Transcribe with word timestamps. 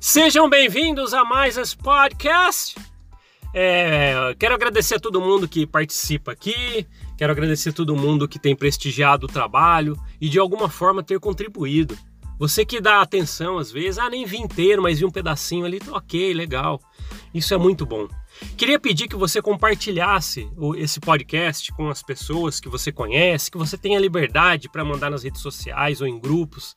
Sejam 0.00 0.48
bem-vindos 0.48 1.12
a 1.12 1.24
mais 1.24 1.56
esse 1.56 1.76
podcast. 1.76 2.76
É, 3.52 4.32
quero 4.38 4.54
agradecer 4.54 4.94
a 4.94 5.00
todo 5.00 5.20
mundo 5.20 5.48
que 5.48 5.66
participa 5.66 6.30
aqui, 6.30 6.86
quero 7.16 7.32
agradecer 7.32 7.70
a 7.70 7.72
todo 7.72 7.96
mundo 7.96 8.28
que 8.28 8.38
tem 8.38 8.54
prestigiado 8.54 9.26
o 9.26 9.28
trabalho 9.28 9.98
e 10.20 10.28
de 10.28 10.38
alguma 10.38 10.68
forma 10.68 11.02
ter 11.02 11.18
contribuído. 11.18 11.98
Você 12.38 12.64
que 12.64 12.80
dá 12.80 13.00
atenção 13.00 13.58
às 13.58 13.72
vezes, 13.72 13.98
ah, 13.98 14.08
nem 14.08 14.24
vi 14.24 14.36
inteiro, 14.36 14.82
mas 14.82 15.00
vi 15.00 15.04
um 15.04 15.10
pedacinho 15.10 15.64
ali, 15.64 15.80
ok, 15.90 16.32
legal. 16.32 16.80
Isso 17.34 17.52
é 17.52 17.58
muito 17.58 17.84
bom. 17.84 18.06
Queria 18.56 18.78
pedir 18.78 19.08
que 19.08 19.16
você 19.16 19.40
compartilhasse 19.40 20.48
esse 20.76 21.00
podcast 21.00 21.72
com 21.72 21.88
as 21.88 22.02
pessoas 22.02 22.60
que 22.60 22.68
você 22.68 22.90
conhece, 22.90 23.50
que 23.50 23.58
você 23.58 23.76
tenha 23.76 23.98
liberdade 23.98 24.68
para 24.68 24.84
mandar 24.84 25.10
nas 25.10 25.22
redes 25.22 25.40
sociais 25.40 26.00
ou 26.00 26.06
em 26.06 26.18
grupos. 26.18 26.74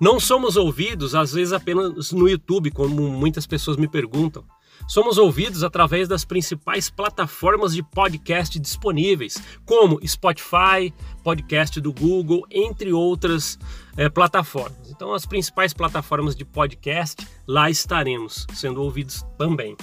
Não 0.00 0.18
somos 0.18 0.56
ouvidos, 0.56 1.14
às 1.14 1.32
vezes, 1.32 1.52
apenas 1.52 2.12
no 2.12 2.28
YouTube, 2.28 2.70
como 2.70 3.08
muitas 3.08 3.46
pessoas 3.46 3.76
me 3.76 3.88
perguntam. 3.88 4.44
Somos 4.86 5.18
ouvidos 5.18 5.64
através 5.64 6.06
das 6.06 6.24
principais 6.24 6.88
plataformas 6.88 7.74
de 7.74 7.82
podcast 7.82 8.58
disponíveis, 8.58 9.36
como 9.64 9.98
Spotify, 10.06 10.92
podcast 11.24 11.80
do 11.80 11.92
Google, 11.92 12.46
entre 12.50 12.92
outras 12.92 13.58
é, 13.96 14.08
plataformas. 14.08 14.88
Então, 14.90 15.12
as 15.12 15.26
principais 15.26 15.72
plataformas 15.72 16.36
de 16.36 16.44
podcast, 16.44 17.26
lá 17.48 17.68
estaremos 17.68 18.46
sendo 18.54 18.80
ouvidos 18.80 19.24
também. 19.36 19.76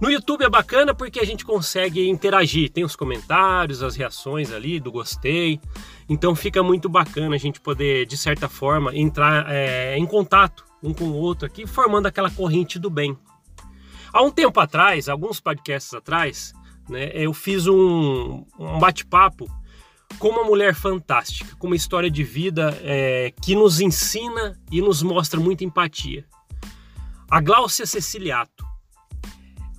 No 0.00 0.10
YouTube 0.10 0.42
é 0.42 0.48
bacana 0.48 0.94
porque 0.94 1.20
a 1.20 1.26
gente 1.26 1.44
consegue 1.44 2.08
interagir, 2.08 2.70
tem 2.70 2.84
os 2.84 2.96
comentários, 2.96 3.82
as 3.82 3.96
reações 3.96 4.50
ali 4.50 4.80
do 4.80 4.90
gostei, 4.90 5.60
então 6.08 6.34
fica 6.34 6.62
muito 6.62 6.88
bacana 6.88 7.34
a 7.34 7.38
gente 7.38 7.60
poder, 7.60 8.06
de 8.06 8.16
certa 8.16 8.48
forma, 8.48 8.96
entrar 8.96 9.44
é, 9.50 9.98
em 9.98 10.06
contato 10.06 10.64
um 10.82 10.94
com 10.94 11.04
o 11.04 11.14
outro 11.14 11.46
aqui, 11.46 11.66
formando 11.66 12.06
aquela 12.06 12.30
corrente 12.30 12.78
do 12.78 12.88
bem. 12.88 13.14
Há 14.10 14.22
um 14.22 14.30
tempo 14.30 14.58
atrás, 14.58 15.06
alguns 15.06 15.38
podcasts 15.38 15.92
atrás, 15.92 16.54
né, 16.88 17.10
eu 17.12 17.34
fiz 17.34 17.66
um, 17.66 18.46
um 18.58 18.78
bate-papo 18.78 19.46
com 20.18 20.28
uma 20.28 20.44
mulher 20.44 20.74
fantástica, 20.74 21.54
com 21.56 21.66
uma 21.66 21.76
história 21.76 22.10
de 22.10 22.24
vida 22.24 22.76
é, 22.82 23.34
que 23.42 23.54
nos 23.54 23.80
ensina 23.80 24.58
e 24.72 24.80
nos 24.80 25.02
mostra 25.02 25.38
muita 25.38 25.62
empatia. 25.62 26.24
A 27.30 27.38
Gláucia 27.38 27.84
Ceciliato. 27.84 28.69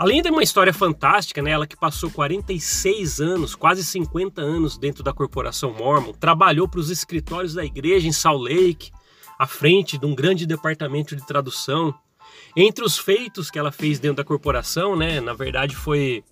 Além 0.02 0.24
de 0.24 0.32
uma 0.32 0.42
história 0.42 0.74
fantástica, 0.74 1.44
né, 1.44 1.52
ela 1.52 1.68
que 1.68 1.78
passou 1.78 2.10
46 2.10 3.22
anos, 3.22 3.54
quase 3.54 3.86
50 3.86 4.42
anos 4.42 4.76
dentro 4.76 5.04
da 5.04 5.14
corporação 5.14 5.72
Mormon, 5.76 6.12
trabalhou 6.12 6.68
para 6.68 6.80
os 6.80 6.90
escritórios 6.90 7.54
da 7.54 7.64
igreja 7.64 8.08
em 8.08 8.12
Salt 8.12 8.42
Lake, 8.42 8.90
à 9.38 9.46
frente 9.46 10.00
de 10.00 10.06
um 10.08 10.16
grande 10.16 10.48
departamento 10.48 11.16
de 11.16 11.24
tradução. 11.24 11.94
Entre 12.58 12.84
os 12.84 12.98
feitos 12.98 13.52
que 13.52 13.60
ela 13.60 13.72
fez 13.72 14.00
dentro 14.00 14.18
da 14.18 14.24
corporação, 14.24 14.96
né, 14.96 15.22
na 15.22 15.36
verdade 15.36 15.76
foi 15.76 16.24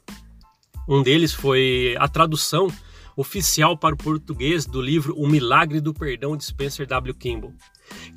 um 0.87 1.03
deles 1.03 1.31
foi 1.31 1.95
a 1.99 2.07
tradução 2.07 2.69
oficial 3.19 3.77
para 3.77 3.93
o 3.93 3.97
português 3.97 4.65
do 4.65 4.81
livro 4.81 5.13
O 5.17 5.27
Milagre 5.27 5.81
do 5.81 5.93
Perdão 5.93 6.37
de 6.37 6.45
Spencer 6.45 6.87
W. 6.87 7.13
Kimball. 7.13 7.53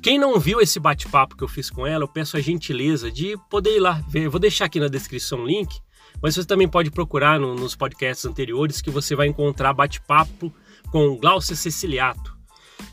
Quem 0.01 0.17
não 0.17 0.39
viu 0.39 0.61
esse 0.61 0.79
bate-papo 0.79 1.35
que 1.35 1.43
eu 1.43 1.47
fiz 1.47 1.69
com 1.69 1.85
ela, 1.85 2.05
eu 2.05 2.07
peço 2.07 2.37
a 2.37 2.39
gentileza 2.39 3.11
de 3.11 3.35
poder 3.49 3.75
ir 3.75 3.79
lá 3.81 4.01
ver. 4.07 4.23
Eu 4.25 4.31
vou 4.31 4.39
deixar 4.39 4.65
aqui 4.65 4.79
na 4.79 4.87
descrição 4.87 5.41
o 5.41 5.45
link, 5.45 5.77
mas 6.21 6.35
você 6.35 6.45
também 6.45 6.69
pode 6.69 6.89
procurar 6.89 7.37
no, 7.37 7.53
nos 7.53 7.75
podcasts 7.75 8.25
anteriores 8.25 8.81
que 8.81 8.89
você 8.89 9.13
vai 9.13 9.27
encontrar 9.27 9.73
bate-papo 9.73 10.53
com 10.89 11.17
Glaucia 11.17 11.55
Ceciliato. 11.55 12.37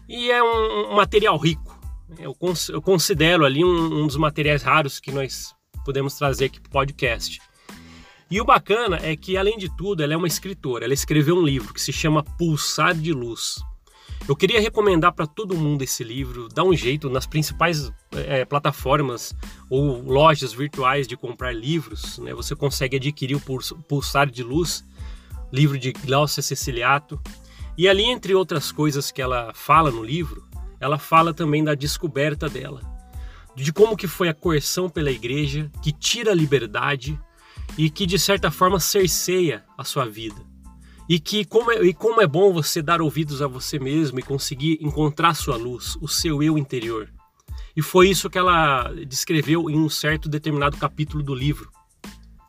E 0.08 0.32
é 0.32 0.42
um, 0.42 0.90
um 0.90 0.96
material 0.96 1.36
rico. 1.36 1.78
Eu, 2.18 2.34
cons 2.34 2.70
eu, 2.70 2.82
considero 2.82 3.44
ali 3.44 3.64
um, 3.64 4.02
um 4.02 4.06
dos 4.08 4.16
materiais 4.16 4.64
raros 4.64 4.98
que 4.98 5.12
nós 5.12 5.54
podemos 5.84 6.14
trazer 6.14 6.46
aqui 6.46 6.60
para 6.60 6.70
o 6.70 6.72
podcast. 6.72 7.40
E 8.30 8.40
o 8.40 8.44
bacana 8.44 9.00
é 9.02 9.16
que, 9.16 9.36
além 9.36 9.58
de 9.58 9.68
tudo, 9.76 10.04
ela 10.04 10.14
é 10.14 10.16
uma 10.16 10.28
escritora. 10.28 10.84
Ela 10.84 10.94
escreveu 10.94 11.36
um 11.36 11.42
livro 11.42 11.74
que 11.74 11.82
se 11.82 11.92
chama 11.92 12.22
Pulsar 12.22 12.94
de 12.94 13.12
Luz. 13.12 13.56
Eu 14.28 14.36
queria 14.36 14.60
recomendar 14.60 15.12
para 15.12 15.26
todo 15.26 15.56
mundo 15.56 15.82
esse 15.82 16.04
livro. 16.04 16.48
Dá 16.48 16.62
um 16.62 16.72
jeito 16.72 17.10
nas 17.10 17.26
principais 17.26 17.90
é, 18.12 18.44
plataformas 18.44 19.34
ou 19.68 20.00
lojas 20.00 20.52
virtuais 20.52 21.08
de 21.08 21.16
comprar 21.16 21.52
livros. 21.52 22.18
Né? 22.18 22.32
Você 22.32 22.54
consegue 22.54 22.98
adquirir 22.98 23.34
o 23.34 23.40
Pulsar 23.88 24.30
de 24.30 24.44
Luz, 24.44 24.84
livro 25.52 25.76
de 25.76 25.92
Glaucia 25.92 26.40
Ceciliato. 26.40 27.20
E 27.76 27.88
ali, 27.88 28.04
entre 28.04 28.32
outras 28.32 28.70
coisas 28.70 29.10
que 29.10 29.20
ela 29.20 29.52
fala 29.54 29.90
no 29.90 30.04
livro, 30.04 30.46
ela 30.78 30.98
fala 30.98 31.34
também 31.34 31.64
da 31.64 31.74
descoberta 31.74 32.48
dela, 32.48 32.80
de 33.56 33.72
como 33.72 33.96
que 33.96 34.06
foi 34.06 34.28
a 34.28 34.34
coerção 34.34 34.88
pela 34.88 35.10
igreja 35.10 35.68
que 35.82 35.90
tira 35.92 36.30
a 36.30 36.34
liberdade 36.34 37.18
e 37.76 37.90
que 37.90 38.06
de 38.06 38.18
certa 38.18 38.50
forma 38.50 38.80
cerceia 38.80 39.64
a 39.76 39.84
sua 39.84 40.06
vida. 40.06 40.40
E 41.08 41.18
que 41.18 41.44
como 41.44 41.72
é, 41.72 41.82
e 41.82 41.92
como 41.92 42.20
é 42.20 42.26
bom 42.26 42.52
você 42.52 42.80
dar 42.80 43.02
ouvidos 43.02 43.42
a 43.42 43.46
você 43.48 43.78
mesmo 43.78 44.20
e 44.20 44.22
conseguir 44.22 44.78
encontrar 44.80 45.34
sua 45.34 45.56
luz, 45.56 45.96
o 46.00 46.06
seu 46.06 46.42
eu 46.42 46.56
interior. 46.56 47.12
E 47.76 47.82
foi 47.82 48.08
isso 48.08 48.30
que 48.30 48.38
ela 48.38 48.92
descreveu 49.06 49.70
em 49.70 49.78
um 49.78 49.88
certo 49.88 50.28
determinado 50.28 50.76
capítulo 50.76 51.22
do 51.22 51.34
livro, 51.34 51.70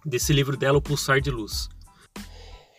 desse 0.06 0.34
livro 0.34 0.58
dela, 0.58 0.78
O 0.78 0.82
Pulsar 0.82 1.22
de 1.22 1.32
Luz. 1.32 1.70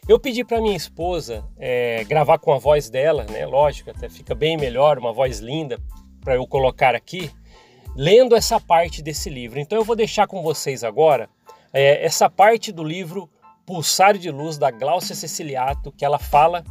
Eu 0.08 0.18
pedi 0.18 0.44
para 0.44 0.60
minha 0.60 0.76
esposa 0.76 1.44
é, 1.56 2.02
gravar 2.04 2.38
com 2.38 2.52
a 2.52 2.58
voz 2.58 2.90
dela, 2.90 3.24
né? 3.30 3.46
Lógico, 3.46 3.90
até 3.90 4.08
fica 4.08 4.34
bem 4.34 4.56
melhor, 4.56 4.98
uma 4.98 5.12
voz 5.12 5.38
linda 5.38 5.80
para 6.20 6.34
eu 6.34 6.46
colocar 6.46 6.94
aqui, 6.94 7.30
lendo 7.94 8.34
essa 8.34 8.60
parte 8.60 9.00
desse 9.00 9.30
livro. 9.30 9.60
Então 9.60 9.78
eu 9.78 9.84
vou 9.84 9.94
deixar 9.94 10.26
com 10.26 10.42
vocês 10.42 10.82
agora 10.82 11.28
é, 11.72 12.04
essa 12.04 12.28
parte 12.28 12.70
do 12.70 12.84
livro 12.84 13.30
Pulsar 13.64 14.18
de 14.18 14.30
Luz 14.30 14.58
da 14.58 14.70
Glaucia 14.70 15.14
Ceciliato, 15.14 15.92
que 15.92 16.04
ela 16.04 16.18
fala 16.18 16.64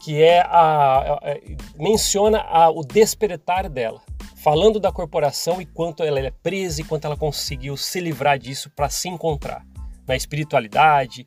que 0.00 0.22
é 0.22 0.40
a, 0.40 0.50
a, 0.50 1.14
a 1.14 1.38
menciona 1.76 2.40
a, 2.40 2.70
o 2.70 2.84
despertar 2.84 3.68
dela, 3.68 4.00
falando 4.36 4.78
da 4.78 4.92
corporação 4.92 5.60
e 5.60 5.66
quanto 5.66 6.02
ela 6.02 6.20
é 6.20 6.30
presa 6.30 6.80
e 6.80 6.84
quanto 6.84 7.06
ela 7.06 7.16
conseguiu 7.16 7.76
se 7.76 8.00
livrar 8.00 8.38
disso 8.38 8.70
para 8.70 8.88
se 8.88 9.08
encontrar 9.08 9.66
na 10.06 10.14
espiritualidade. 10.14 11.26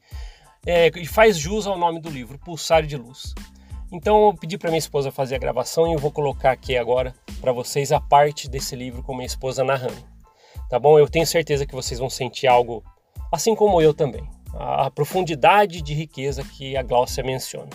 É, 0.66 0.90
e 0.96 1.06
faz 1.06 1.38
jus 1.38 1.66
ao 1.66 1.78
nome 1.78 2.00
do 2.00 2.10
livro, 2.10 2.38
Pulsar 2.38 2.86
de 2.86 2.96
Luz. 2.96 3.34
Então 3.92 4.28
eu 4.28 4.34
pedi 4.34 4.58
para 4.58 4.70
minha 4.70 4.80
esposa 4.80 5.12
fazer 5.12 5.36
a 5.36 5.40
gravação 5.40 5.88
e 5.88 5.94
eu 5.94 6.00
vou 6.00 6.12
colocar 6.12 6.52
aqui 6.52 6.78
agora 6.78 7.14
para 7.42 7.52
vocês 7.52 7.92
a 7.92 8.00
parte 8.00 8.48
desse 8.48 8.76
livro 8.76 9.04
com 9.04 9.14
minha 9.14 9.26
esposa 9.26 9.64
narrando. 9.64 10.10
Tá 10.70 10.80
bom? 10.80 10.98
Eu 10.98 11.10
tenho 11.10 11.28
certeza 11.28 11.66
que 11.66 11.76
vocês 11.76 12.00
vão 12.00 12.10
sentir 12.10 12.48
algo 12.48 12.82
assim 13.32 13.56
como 13.56 13.82
eu 13.82 13.94
também 13.94 14.28
a 14.54 14.92
profundidade 14.92 15.82
de 15.82 15.94
riqueza 15.94 16.44
que 16.44 16.76
a 16.76 16.84
Gláucia 16.84 17.24
menciona. 17.24 17.70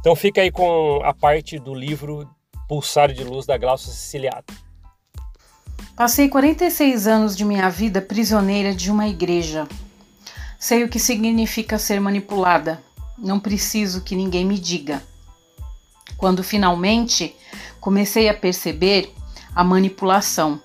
Então 0.00 0.14
fica 0.14 0.40
aí 0.40 0.50
com 0.50 1.00
a 1.02 1.12
parte 1.12 1.58
do 1.58 1.74
livro 1.74 2.28
Pulsar 2.68 3.12
de 3.12 3.24
Luz 3.24 3.46
da 3.46 3.58
Gláucia 3.58 3.92
Siciliato. 3.92 4.54
Passei 5.96 6.28
46 6.28 7.06
anos 7.06 7.36
de 7.36 7.44
minha 7.44 7.68
vida 7.68 8.00
prisioneira 8.00 8.74
de 8.74 8.90
uma 8.90 9.08
igreja. 9.08 9.66
Sei 10.58 10.84
o 10.84 10.88
que 10.88 10.98
significa 10.98 11.78
ser 11.78 12.00
manipulada. 12.00 12.82
Não 13.18 13.40
preciso 13.40 14.02
que 14.02 14.14
ninguém 14.14 14.44
me 14.44 14.58
diga. 14.58 15.02
Quando 16.16 16.42
finalmente 16.42 17.34
comecei 17.80 18.28
a 18.28 18.34
perceber 18.34 19.12
a 19.54 19.64
manipulação, 19.64 20.60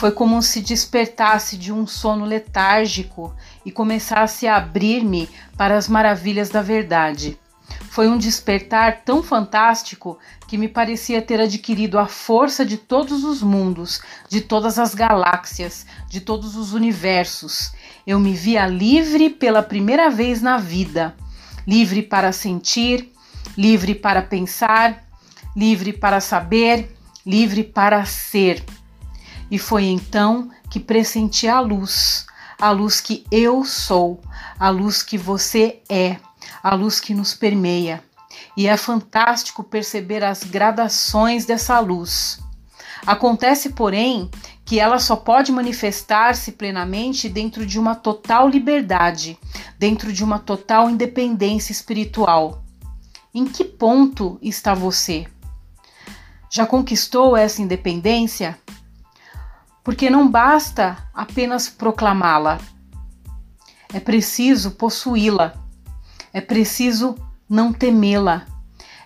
foi 0.00 0.10
como 0.10 0.42
se 0.42 0.62
despertasse 0.62 1.58
de 1.58 1.70
um 1.70 1.86
sono 1.86 2.24
letárgico 2.24 3.36
e 3.66 3.70
começasse 3.70 4.46
a 4.46 4.56
abrir-me 4.56 5.28
para 5.58 5.76
as 5.76 5.88
maravilhas 5.88 6.48
da 6.48 6.62
verdade. 6.62 7.38
Foi 7.90 8.08
um 8.08 8.16
despertar 8.16 9.02
tão 9.04 9.22
fantástico 9.22 10.18
que 10.48 10.56
me 10.56 10.68
parecia 10.68 11.20
ter 11.20 11.38
adquirido 11.38 11.98
a 11.98 12.06
força 12.06 12.64
de 12.64 12.78
todos 12.78 13.24
os 13.24 13.42
mundos, 13.42 14.00
de 14.26 14.40
todas 14.40 14.78
as 14.78 14.94
galáxias, 14.94 15.84
de 16.08 16.22
todos 16.22 16.56
os 16.56 16.72
universos. 16.72 17.70
Eu 18.06 18.18
me 18.18 18.32
via 18.32 18.66
livre 18.66 19.28
pela 19.28 19.62
primeira 19.62 20.08
vez 20.08 20.40
na 20.40 20.56
vida, 20.56 21.14
livre 21.66 22.00
para 22.00 22.32
sentir, 22.32 23.12
livre 23.54 23.94
para 23.94 24.22
pensar, 24.22 25.04
livre 25.54 25.92
para 25.92 26.22
saber, 26.22 26.96
livre 27.26 27.62
para 27.62 28.02
ser. 28.06 28.64
E 29.50 29.58
foi 29.58 29.84
então 29.84 30.50
que 30.70 30.78
pressenti 30.78 31.48
a 31.48 31.60
luz, 31.60 32.26
a 32.58 32.70
luz 32.70 33.00
que 33.00 33.24
eu 33.30 33.64
sou, 33.64 34.20
a 34.58 34.68
luz 34.70 35.02
que 35.02 35.18
você 35.18 35.80
é, 35.88 36.16
a 36.62 36.74
luz 36.74 37.00
que 37.00 37.14
nos 37.14 37.34
permeia. 37.34 38.02
E 38.56 38.66
é 38.66 38.76
fantástico 38.76 39.64
perceber 39.64 40.22
as 40.22 40.44
gradações 40.44 41.44
dessa 41.44 41.78
luz. 41.80 42.38
Acontece, 43.06 43.70
porém, 43.70 44.30
que 44.64 44.78
ela 44.78 44.98
só 44.98 45.16
pode 45.16 45.50
manifestar-se 45.50 46.52
plenamente 46.52 47.28
dentro 47.28 47.66
de 47.66 47.78
uma 47.78 47.94
total 47.94 48.48
liberdade, 48.48 49.38
dentro 49.78 50.12
de 50.12 50.22
uma 50.22 50.38
total 50.38 50.88
independência 50.88 51.72
espiritual. 51.72 52.62
Em 53.34 53.46
que 53.46 53.64
ponto 53.64 54.38
está 54.42 54.74
você? 54.74 55.26
Já 56.50 56.66
conquistou 56.66 57.36
essa 57.36 57.62
independência? 57.62 58.58
Porque 59.90 60.08
não 60.08 60.30
basta 60.30 60.96
apenas 61.12 61.68
proclamá-la. 61.68 62.60
É 63.92 63.98
preciso 63.98 64.70
possuí-la. 64.70 65.52
É 66.32 66.40
preciso 66.40 67.16
não 67.48 67.72
temê-la. 67.72 68.46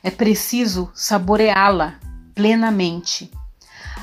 É 0.03 0.11
preciso 0.11 0.91
saboreá-la 0.93 1.95
plenamente. 2.35 3.31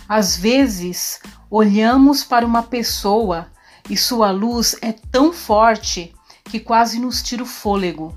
Às 0.10 0.36
vezes, 0.36 1.22
olhamos 1.52 2.24
para 2.24 2.48
uma 2.48 2.64
pessoa 2.64 3.52
e 3.88 3.96
sua 3.96 4.32
luz 4.32 4.76
é 4.82 4.92
tão 4.92 5.32
forte 5.32 6.12
que 6.46 6.60
quase 6.60 6.98
nos 6.98 7.22
tira 7.22 7.44
o 7.44 7.46
fôlego. 7.46 8.12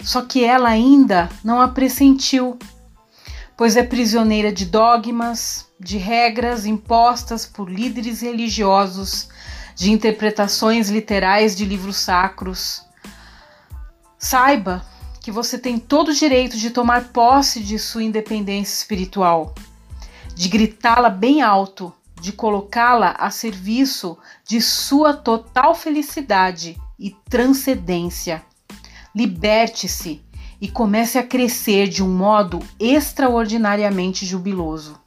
Só 0.00 0.22
que 0.22 0.44
ela 0.44 0.68
ainda 0.68 1.28
não 1.42 1.60
a 1.60 1.66
pressentiu, 1.66 2.56
pois 3.56 3.76
é 3.76 3.82
prisioneira 3.82 4.52
de 4.52 4.64
dogmas, 4.64 5.66
de 5.84 5.98
regras 5.98 6.64
impostas 6.64 7.44
por 7.44 7.70
líderes 7.70 8.22
religiosos, 8.22 9.28
de 9.76 9.92
interpretações 9.92 10.88
literais 10.88 11.54
de 11.54 11.66
livros 11.66 11.98
sacros. 11.98 12.82
Saiba 14.18 14.82
que 15.20 15.30
você 15.30 15.58
tem 15.58 15.78
todo 15.78 16.08
o 16.08 16.14
direito 16.14 16.56
de 16.56 16.70
tomar 16.70 17.08
posse 17.12 17.62
de 17.62 17.78
sua 17.78 18.02
independência 18.02 18.72
espiritual, 18.72 19.54
de 20.34 20.48
gritá-la 20.48 21.10
bem 21.10 21.42
alto, 21.42 21.92
de 22.18 22.32
colocá-la 22.32 23.10
a 23.18 23.30
serviço 23.30 24.16
de 24.42 24.62
sua 24.62 25.12
total 25.12 25.74
felicidade 25.74 26.80
e 26.98 27.10
transcendência. 27.28 28.42
Liberte-se 29.14 30.22
e 30.58 30.68
comece 30.68 31.18
a 31.18 31.22
crescer 31.22 31.88
de 31.88 32.02
um 32.02 32.08
modo 32.08 32.58
extraordinariamente 32.80 34.24
jubiloso. 34.24 35.03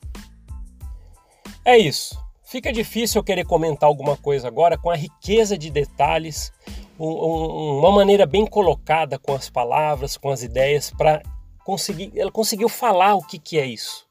É 1.68 1.78
isso. 1.78 2.18
Fica 2.46 2.72
difícil 2.72 3.20
eu 3.20 3.24
querer 3.26 3.46
comentar 3.46 3.90
alguma 3.90 4.16
coisa 4.16 4.48
agora 4.48 4.78
com 4.78 4.90
a 4.90 4.96
riqueza 4.96 5.58
de 5.58 5.70
detalhes, 5.70 6.50
um, 6.98 7.10
um, 7.10 7.80
uma 7.80 7.92
maneira 7.92 8.26
bem 8.26 8.46
colocada 8.46 9.20
com 9.20 9.36
as 9.36 9.50
palavras, 9.50 10.16
com 10.16 10.30
as 10.30 10.44
ideias, 10.44 10.90
para 10.90 11.22
conseguir. 11.66 12.10
Ela 12.16 12.32
conseguiu 12.32 12.70
falar 12.70 13.16
o 13.16 13.22
que, 13.22 13.38
que 13.38 13.60
é 13.60 13.66
isso. 13.66 14.08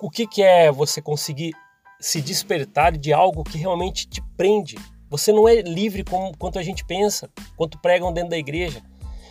O 0.00 0.08
que, 0.08 0.26
que 0.26 0.42
é 0.42 0.72
você 0.72 1.02
conseguir 1.02 1.52
se 2.00 2.22
despertar 2.22 2.96
de 2.96 3.12
algo 3.12 3.44
que 3.44 3.58
realmente 3.58 4.08
te 4.08 4.22
prende. 4.34 4.78
Você 5.10 5.30
não 5.30 5.46
é 5.46 5.60
livre 5.60 6.02
como 6.02 6.34
quanto 6.38 6.58
a 6.58 6.62
gente 6.62 6.86
pensa, 6.86 7.28
quanto 7.54 7.78
pregam 7.82 8.14
dentro 8.14 8.30
da 8.30 8.38
igreja. 8.38 8.82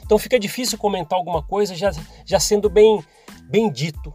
Então 0.05 0.19
fica 0.19 0.39
difícil 0.39 0.77
comentar 0.77 1.17
alguma 1.17 1.41
coisa 1.41 1.73
já, 1.73 1.91
já 2.23 2.39
sendo 2.39 2.69
bem, 2.69 3.03
bem 3.49 3.71
dito 3.71 4.13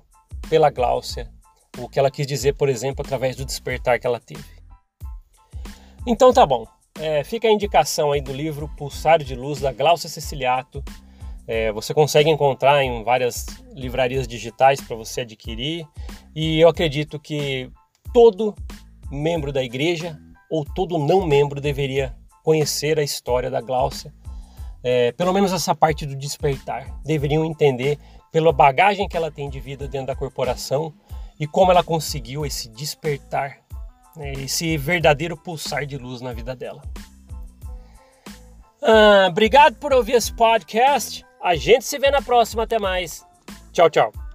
pela 0.48 0.70
Gláucia, 0.70 1.28
o 1.78 1.88
que 1.88 1.98
ela 1.98 2.10
quis 2.10 2.26
dizer, 2.26 2.54
por 2.54 2.68
exemplo, 2.68 3.04
através 3.04 3.36
do 3.36 3.44
despertar 3.44 3.98
que 3.98 4.06
ela 4.06 4.20
teve. 4.20 4.44
Então 6.06 6.32
tá 6.32 6.46
bom. 6.46 6.66
É, 6.98 7.22
fica 7.24 7.46
a 7.46 7.50
indicação 7.52 8.12
aí 8.12 8.20
do 8.20 8.32
livro 8.32 8.70
Pulsar 8.76 9.22
de 9.22 9.34
Luz 9.34 9.60
da 9.60 9.72
Glaucia 9.72 10.08
Ceciliato. 10.08 10.82
É, 11.46 11.70
você 11.72 11.92
consegue 11.92 12.30
encontrar 12.30 12.82
em 12.82 13.04
várias 13.04 13.46
livrarias 13.72 14.26
digitais 14.26 14.80
para 14.80 14.96
você 14.96 15.20
adquirir. 15.20 15.86
E 16.34 16.60
eu 16.60 16.68
acredito 16.68 17.18
que 17.18 17.70
todo 18.14 18.54
membro 19.10 19.52
da 19.52 19.62
igreja 19.62 20.18
ou 20.50 20.64
todo 20.64 20.98
não 20.98 21.26
membro 21.26 21.60
deveria 21.60 22.16
conhecer 22.42 22.98
a 22.98 23.02
história 23.02 23.50
da 23.50 23.60
Gláucia. 23.60 24.14
É, 24.82 25.12
pelo 25.12 25.32
menos 25.32 25.52
essa 25.52 25.74
parte 25.74 26.06
do 26.06 26.14
despertar. 26.14 27.00
Deveriam 27.04 27.44
entender 27.44 27.98
pela 28.32 28.52
bagagem 28.52 29.08
que 29.08 29.16
ela 29.16 29.30
tem 29.30 29.50
de 29.50 29.58
vida 29.58 29.88
dentro 29.88 30.08
da 30.08 30.16
corporação 30.16 30.94
e 31.38 31.46
como 31.46 31.70
ela 31.70 31.82
conseguiu 31.82 32.44
esse 32.46 32.68
despertar, 32.68 33.58
né, 34.16 34.32
esse 34.34 34.76
verdadeiro 34.76 35.36
pulsar 35.36 35.86
de 35.86 35.98
luz 35.98 36.20
na 36.20 36.32
vida 36.32 36.54
dela. 36.54 36.82
Ah, 38.82 39.26
obrigado 39.28 39.76
por 39.76 39.92
ouvir 39.92 40.12
esse 40.12 40.32
podcast. 40.32 41.24
A 41.42 41.56
gente 41.56 41.84
se 41.84 41.98
vê 41.98 42.10
na 42.10 42.22
próxima. 42.22 42.62
Até 42.62 42.78
mais. 42.78 43.26
Tchau, 43.72 43.90
tchau. 43.90 44.25